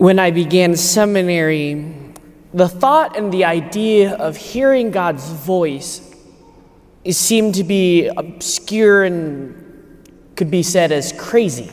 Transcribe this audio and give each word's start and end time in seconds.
When 0.00 0.18
I 0.18 0.30
began 0.30 0.76
seminary, 0.76 1.94
the 2.54 2.70
thought 2.70 3.18
and 3.18 3.30
the 3.30 3.44
idea 3.44 4.14
of 4.14 4.34
hearing 4.34 4.92
God's 4.92 5.28
voice 5.28 6.16
seemed 7.10 7.56
to 7.56 7.64
be 7.64 8.06
obscure 8.06 9.04
and 9.04 10.10
could 10.36 10.50
be 10.50 10.62
said 10.62 10.90
as 10.90 11.12
crazy. 11.12 11.70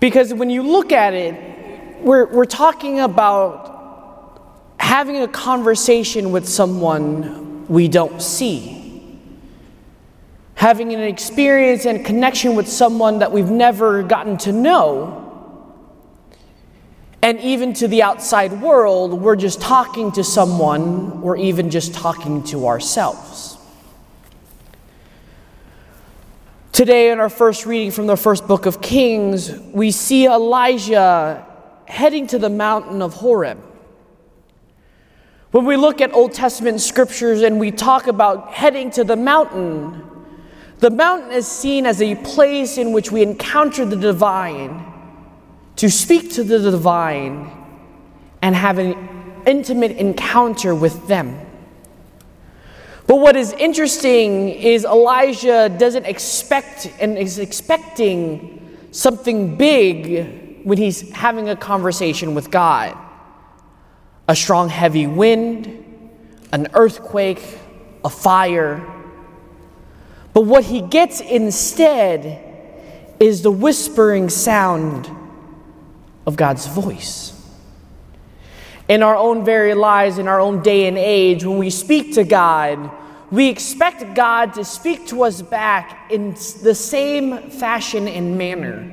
Because 0.00 0.34
when 0.34 0.50
you 0.50 0.64
look 0.64 0.90
at 0.90 1.14
it, 1.14 2.00
we're, 2.00 2.26
we're 2.26 2.44
talking 2.44 2.98
about 2.98 4.74
having 4.80 5.18
a 5.18 5.28
conversation 5.28 6.32
with 6.32 6.48
someone 6.48 7.68
we 7.68 7.86
don't 7.86 8.20
see, 8.20 9.16
having 10.56 10.92
an 10.92 11.02
experience 11.02 11.86
and 11.86 12.04
connection 12.04 12.56
with 12.56 12.66
someone 12.66 13.20
that 13.20 13.30
we've 13.30 13.52
never 13.52 14.02
gotten 14.02 14.36
to 14.38 14.50
know. 14.50 15.23
And 17.24 17.40
even 17.40 17.72
to 17.74 17.88
the 17.88 18.02
outside 18.02 18.52
world, 18.60 19.14
we're 19.14 19.34
just 19.34 19.58
talking 19.58 20.12
to 20.12 20.22
someone 20.22 21.22
or 21.22 21.38
even 21.38 21.70
just 21.70 21.94
talking 21.94 22.42
to 22.42 22.66
ourselves. 22.66 23.56
Today, 26.70 27.10
in 27.10 27.20
our 27.20 27.30
first 27.30 27.64
reading 27.64 27.92
from 27.92 28.08
the 28.08 28.16
first 28.18 28.46
book 28.46 28.66
of 28.66 28.82
Kings, 28.82 29.58
we 29.72 29.90
see 29.90 30.26
Elijah 30.26 31.46
heading 31.86 32.26
to 32.26 32.38
the 32.38 32.50
mountain 32.50 33.00
of 33.00 33.14
Horeb. 33.14 33.58
When 35.50 35.64
we 35.64 35.78
look 35.78 36.02
at 36.02 36.12
Old 36.12 36.34
Testament 36.34 36.82
scriptures 36.82 37.40
and 37.40 37.58
we 37.58 37.70
talk 37.70 38.06
about 38.06 38.52
heading 38.52 38.90
to 38.90 39.02
the 39.02 39.16
mountain, 39.16 40.02
the 40.80 40.90
mountain 40.90 41.32
is 41.32 41.46
seen 41.46 41.86
as 41.86 42.02
a 42.02 42.16
place 42.16 42.76
in 42.76 42.92
which 42.92 43.10
we 43.10 43.22
encounter 43.22 43.86
the 43.86 43.96
divine, 43.96 44.92
to 45.76 45.90
speak 45.90 46.32
to 46.34 46.44
the 46.44 46.58
divine, 46.58 47.50
and 48.44 48.54
have 48.54 48.78
an 48.78 48.94
intimate 49.46 49.92
encounter 49.92 50.74
with 50.74 51.08
them. 51.08 51.40
But 53.06 53.16
what 53.16 53.36
is 53.36 53.52
interesting 53.54 54.50
is 54.50 54.84
Elijah 54.84 55.68
doesn't 55.68 56.04
expect 56.04 56.90
and 57.00 57.16
is 57.16 57.38
expecting 57.38 58.88
something 58.90 59.56
big 59.56 60.64
when 60.64 60.76
he's 60.76 61.10
having 61.12 61.48
a 61.48 61.56
conversation 61.56 62.34
with 62.34 62.50
God. 62.50 62.96
A 64.28 64.36
strong, 64.36 64.68
heavy 64.68 65.06
wind, 65.06 65.84
an 66.52 66.68
earthquake, 66.74 67.42
a 68.04 68.10
fire. 68.10 68.86
But 70.34 70.42
what 70.42 70.64
he 70.64 70.82
gets 70.82 71.20
instead 71.20 72.42
is 73.20 73.40
the 73.40 73.50
whispering 73.50 74.28
sound 74.28 75.10
of 76.26 76.36
God's 76.36 76.66
voice. 76.66 77.32
In 78.88 79.02
our 79.02 79.16
own 79.16 79.44
very 79.44 79.74
lives, 79.74 80.18
in 80.18 80.28
our 80.28 80.40
own 80.40 80.62
day 80.62 80.86
and 80.86 80.98
age, 80.98 81.44
when 81.44 81.58
we 81.58 81.70
speak 81.70 82.14
to 82.14 82.24
God, 82.24 82.90
we 83.30 83.48
expect 83.48 84.14
God 84.14 84.54
to 84.54 84.64
speak 84.64 85.06
to 85.08 85.24
us 85.24 85.42
back 85.42 86.10
in 86.10 86.34
the 86.62 86.74
same 86.74 87.50
fashion 87.50 88.06
and 88.06 88.36
manner. 88.36 88.90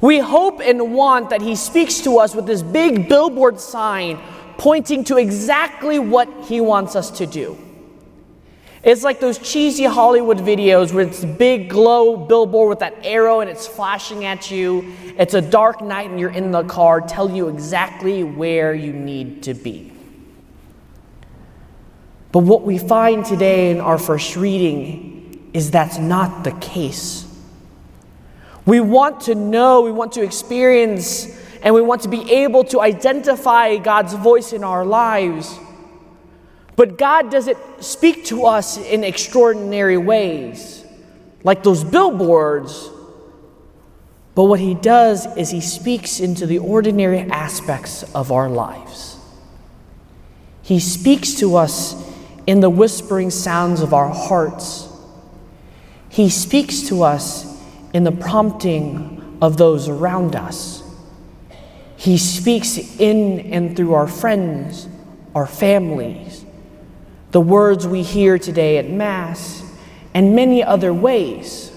We 0.00 0.18
hope 0.18 0.60
and 0.60 0.94
want 0.94 1.30
that 1.30 1.42
He 1.42 1.56
speaks 1.56 2.00
to 2.00 2.18
us 2.18 2.34
with 2.34 2.46
this 2.46 2.62
big 2.62 3.08
billboard 3.08 3.60
sign 3.60 4.18
pointing 4.56 5.04
to 5.04 5.16
exactly 5.16 5.98
what 5.98 6.28
He 6.44 6.60
wants 6.60 6.96
us 6.96 7.10
to 7.12 7.26
do. 7.26 7.58
It's 8.82 9.04
like 9.04 9.20
those 9.20 9.38
cheesy 9.38 9.84
Hollywood 9.84 10.38
videos 10.38 10.92
where 10.92 11.06
it's 11.06 11.22
big 11.22 11.68
glow 11.68 12.16
billboard 12.16 12.70
with 12.70 12.78
that 12.78 12.94
arrow 13.04 13.40
and 13.40 13.50
it's 13.50 13.66
flashing 13.66 14.24
at 14.24 14.50
you. 14.50 14.94
It's 15.18 15.34
a 15.34 15.42
dark 15.42 15.82
night 15.82 16.08
and 16.08 16.18
you're 16.18 16.30
in 16.30 16.50
the 16.50 16.64
car, 16.64 17.02
tell 17.02 17.30
you 17.30 17.48
exactly 17.48 18.24
where 18.24 18.72
you 18.72 18.92
need 18.94 19.42
to 19.42 19.54
be. 19.54 19.92
But 22.32 22.40
what 22.40 22.62
we 22.62 22.78
find 22.78 23.24
today 23.24 23.70
in 23.70 23.80
our 23.80 23.98
first 23.98 24.36
reading 24.36 25.50
is 25.52 25.70
that's 25.70 25.98
not 25.98 26.44
the 26.44 26.52
case. 26.52 27.26
We 28.64 28.80
want 28.80 29.22
to 29.22 29.34
know, 29.34 29.82
we 29.82 29.92
want 29.92 30.12
to 30.12 30.22
experience, 30.22 31.38
and 31.62 31.74
we 31.74 31.82
want 31.82 32.02
to 32.02 32.08
be 32.08 32.30
able 32.30 32.64
to 32.64 32.80
identify 32.80 33.76
God's 33.76 34.14
voice 34.14 34.52
in 34.52 34.64
our 34.64 34.86
lives. 34.86 35.58
But 36.80 36.96
God 36.96 37.30
doesn't 37.30 37.58
speak 37.84 38.24
to 38.28 38.46
us 38.46 38.78
in 38.78 39.04
extraordinary 39.04 39.98
ways, 39.98 40.82
like 41.44 41.62
those 41.62 41.84
billboards. 41.84 42.88
But 44.34 44.44
what 44.44 44.60
He 44.60 44.72
does 44.72 45.26
is 45.36 45.50
He 45.50 45.60
speaks 45.60 46.20
into 46.20 46.46
the 46.46 46.58
ordinary 46.58 47.18
aspects 47.18 48.02
of 48.14 48.32
our 48.32 48.48
lives. 48.48 49.18
He 50.62 50.80
speaks 50.80 51.34
to 51.34 51.56
us 51.56 51.94
in 52.46 52.60
the 52.60 52.70
whispering 52.70 53.28
sounds 53.28 53.82
of 53.82 53.92
our 53.92 54.08
hearts. 54.08 54.88
He 56.08 56.30
speaks 56.30 56.88
to 56.88 57.02
us 57.02 57.62
in 57.92 58.04
the 58.04 58.12
prompting 58.12 59.36
of 59.42 59.58
those 59.58 59.86
around 59.86 60.34
us. 60.34 60.82
He 61.98 62.16
speaks 62.16 62.78
in 62.98 63.52
and 63.52 63.76
through 63.76 63.92
our 63.92 64.08
friends, 64.08 64.88
our 65.34 65.46
families, 65.46 66.46
the 67.30 67.40
words 67.40 67.86
we 67.86 68.02
hear 68.02 68.38
today 68.38 68.78
at 68.78 68.88
Mass, 68.88 69.62
and 70.14 70.34
many 70.34 70.62
other 70.62 70.92
ways. 70.92 71.70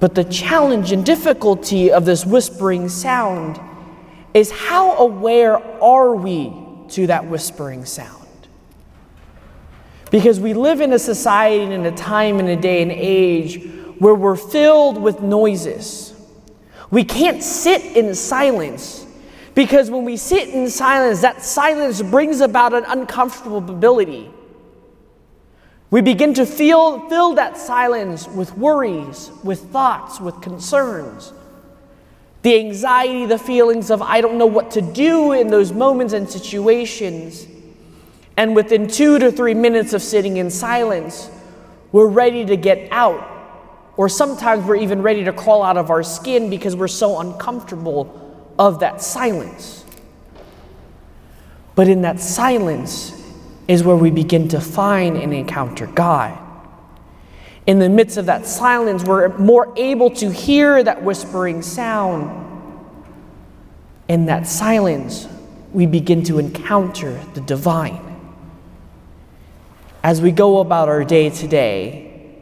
But 0.00 0.14
the 0.14 0.24
challenge 0.24 0.92
and 0.92 1.04
difficulty 1.04 1.90
of 1.90 2.04
this 2.04 2.26
whispering 2.26 2.88
sound 2.88 3.58
is 4.34 4.50
how 4.50 4.96
aware 4.96 5.56
are 5.82 6.14
we 6.14 6.52
to 6.90 7.06
that 7.06 7.26
whispering 7.26 7.86
sound? 7.86 8.26
Because 10.10 10.38
we 10.38 10.52
live 10.52 10.80
in 10.80 10.92
a 10.92 10.98
society 10.98 11.62
and 11.62 11.72
in 11.72 11.86
a 11.86 11.96
time 11.96 12.38
and 12.38 12.48
a 12.48 12.56
day 12.56 12.82
and 12.82 12.92
age 12.92 13.64
where 13.98 14.14
we're 14.14 14.36
filled 14.36 15.00
with 15.00 15.22
noises. 15.22 16.12
We 16.90 17.04
can't 17.04 17.42
sit 17.42 17.96
in 17.96 18.14
silence 18.14 19.06
because 19.54 19.90
when 19.90 20.04
we 20.04 20.16
sit 20.16 20.48
in 20.48 20.68
silence, 20.68 21.20
that 21.20 21.42
silence 21.42 22.02
brings 22.02 22.40
about 22.40 22.74
an 22.74 22.84
uncomfortability. 22.84 24.30
We 25.90 26.00
begin 26.00 26.34
to 26.34 26.46
feel, 26.46 27.08
fill 27.08 27.34
that 27.36 27.56
silence 27.56 28.26
with 28.26 28.56
worries, 28.58 29.30
with 29.44 29.60
thoughts, 29.70 30.20
with 30.20 30.40
concerns. 30.40 31.32
The 32.42 32.58
anxiety, 32.58 33.26
the 33.26 33.38
feelings 33.38 33.92
of, 33.92 34.02
I 34.02 34.20
don't 34.20 34.36
know 34.36 34.46
what 34.46 34.72
to 34.72 34.82
do 34.82 35.32
in 35.32 35.48
those 35.48 35.72
moments 35.72 36.12
and 36.12 36.28
situations. 36.28 37.46
And 38.36 38.56
within 38.56 38.88
two 38.88 39.20
to 39.20 39.30
three 39.30 39.54
minutes 39.54 39.92
of 39.92 40.02
sitting 40.02 40.38
in 40.38 40.50
silence, 40.50 41.30
we're 41.92 42.08
ready 42.08 42.44
to 42.44 42.56
get 42.56 42.88
out. 42.90 43.30
Or 43.96 44.08
sometimes 44.08 44.64
we're 44.64 44.76
even 44.76 45.00
ready 45.00 45.22
to 45.22 45.32
crawl 45.32 45.62
out 45.62 45.76
of 45.76 45.90
our 45.90 46.02
skin 46.02 46.50
because 46.50 46.74
we're 46.74 46.88
so 46.88 47.20
uncomfortable 47.20 48.23
of 48.58 48.80
that 48.80 49.00
silence. 49.00 49.84
But 51.74 51.88
in 51.88 52.02
that 52.02 52.20
silence 52.20 53.12
is 53.66 53.82
where 53.82 53.96
we 53.96 54.10
begin 54.10 54.48
to 54.48 54.60
find 54.60 55.16
and 55.16 55.32
encounter 55.34 55.86
God. 55.86 56.38
In 57.66 57.78
the 57.78 57.88
midst 57.88 58.16
of 58.16 58.26
that 58.26 58.46
silence, 58.46 59.04
we're 59.04 59.36
more 59.38 59.72
able 59.76 60.10
to 60.10 60.30
hear 60.30 60.82
that 60.82 61.02
whispering 61.02 61.62
sound. 61.62 62.40
In 64.06 64.26
that 64.26 64.46
silence, 64.46 65.26
we 65.72 65.86
begin 65.86 66.22
to 66.24 66.38
encounter 66.38 67.18
the 67.32 67.40
divine. 67.40 68.00
As 70.02 70.20
we 70.20 70.30
go 70.30 70.58
about 70.58 70.90
our 70.90 71.02
day 71.04 71.30
today, 71.30 72.34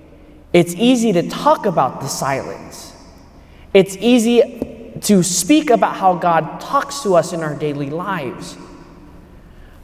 it's 0.53 0.75
easy 0.75 1.13
to 1.13 1.29
talk 1.29 1.65
about 1.65 2.01
the 2.01 2.09
silence. 2.09 2.93
It's 3.73 3.97
easy 3.99 4.72
to 5.03 5.23
speak 5.23 5.71
about 5.71 5.97
how 5.97 6.15
God 6.15 6.61
talks 6.61 7.03
to 7.03 7.15
us 7.15 7.33
in 7.33 7.43
our 7.43 7.55
daily 7.55 7.91
lives. 7.91 8.57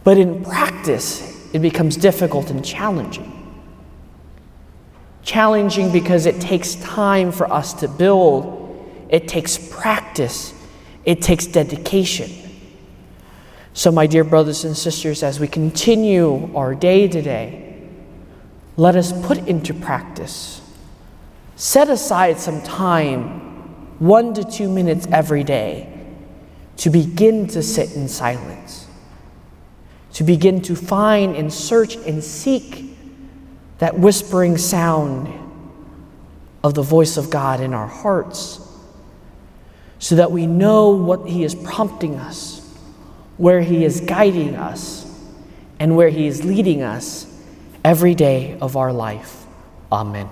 But 0.05 0.17
in 0.17 0.45
practice, 0.45 1.53
it 1.53 1.59
becomes 1.61 1.97
difficult 1.97 2.51
and 2.51 2.65
challenging. 2.65 3.35
Challenging 5.23 5.93
because 5.93 6.27
it 6.27 6.41
takes 6.41 6.77
time 6.77 7.33
for 7.33 7.53
us 7.53 7.75
to 7.75 7.89
build, 7.89 9.07
it 9.09 9.29
takes 9.29 9.59
practice, 9.59 10.55
it 11.05 11.21
takes 11.21 11.47
dedication. 11.47 12.31
So, 13.75 13.93
my 13.93 14.07
dear 14.07 14.25
brothers 14.25 14.65
and 14.65 14.77
sisters, 14.77 15.23
as 15.23 15.39
we 15.39 15.47
continue 15.47 16.55
our 16.57 16.75
day 16.75 17.07
today, 17.07 17.89
let 18.77 18.97
us 18.97 19.13
put 19.27 19.39
into 19.47 19.75
practice. 19.75 20.61
Set 21.57 21.89
aside 21.89 22.39
some 22.39 22.63
time 22.63 23.48
one 23.99 24.35
to 24.35 24.45
two 24.45 24.69
minutes 24.69 25.07
every 25.11 25.45
day 25.45 25.93
to 26.79 26.91
begin 26.91 27.47
to 27.49 27.63
sit 27.63 27.95
in 27.95 28.09
silence, 28.09 28.87
to 30.13 30.25
begin 30.25 30.63
to 30.63 30.77
find 30.77 31.35
and 31.35 31.53
search 31.53 31.97
and 31.97 32.23
seek 32.23 32.97
that 33.79 33.99
whispering 33.99 34.57
sound 34.57 35.33
of 36.63 36.75
the 36.75 36.83
voice 36.83 37.17
of 37.17 37.31
God 37.31 37.61
in 37.61 37.75
our 37.75 37.87
hearts, 37.87 38.61
so 39.99 40.17
that 40.17 40.31
we 40.31 40.47
know 40.47 40.91
what 40.91 41.29
He 41.29 41.43
is 41.43 41.55
prompting 41.55 42.17
us, 42.17 42.61
where 43.37 43.61
He 43.61 43.85
is 43.85 44.01
guiding 44.01 44.55
us, 44.55 45.05
and 45.81 45.97
where 45.97 46.09
He 46.09 46.27
is 46.27 46.45
leading 46.45 46.83
us 46.83 47.27
every 47.85 48.15
day 48.15 48.59
of 48.61 48.77
our 48.77 48.93
life. 48.93 49.45
Amen. 49.91 50.29